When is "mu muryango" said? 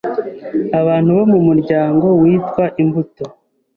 1.31-2.05